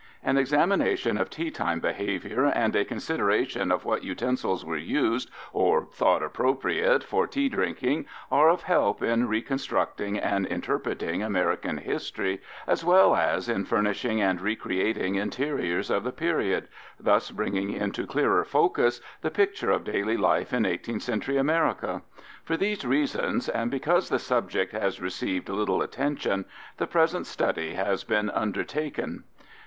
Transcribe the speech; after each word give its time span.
An 0.23 0.35
examination 0.35 1.15
of 1.19 1.29
teatime 1.29 1.79
behavior 1.79 2.45
and 2.45 2.75
a 2.75 2.83
consideration 2.83 3.71
of 3.71 3.85
what 3.85 4.03
utensils 4.03 4.65
were 4.65 4.75
used 4.75 5.29
or 5.53 5.85
thought 5.93 6.23
appropriate 6.23 7.03
for 7.03 7.27
tea 7.27 7.47
drinking 7.47 8.07
are 8.31 8.49
of 8.49 8.63
help 8.63 9.03
in 9.03 9.27
reconstructing 9.27 10.17
and 10.17 10.47
interpreting 10.47 11.21
American 11.21 11.77
history 11.77 12.41
as 12.65 12.83
well 12.83 13.15
as 13.15 13.47
in 13.47 13.63
furnishing 13.63 14.19
and 14.19 14.41
re 14.41 14.55
creating 14.55 15.13
interiors 15.17 15.91
of 15.91 16.03
the 16.03 16.11
period, 16.11 16.67
thus 16.99 17.29
bringing 17.29 17.69
into 17.71 18.07
clearer 18.07 18.43
focus 18.43 19.01
the 19.21 19.29
picture 19.29 19.69
of 19.69 19.83
daily 19.83 20.17
life 20.17 20.51
in 20.51 20.63
18th 20.63 21.03
century 21.03 21.37
America. 21.37 22.01
For 22.43 22.57
these 22.57 22.83
reasons, 22.83 23.49
and 23.49 23.69
because 23.69 24.09
the 24.09 24.17
subject 24.17 24.71
has 24.73 24.99
received 24.99 25.47
little 25.47 25.83
attention, 25.83 26.45
the 26.77 26.87
present 26.87 27.27
study 27.27 27.75
has 27.75 28.03
been 28.03 28.31
undertaken. 28.31 29.25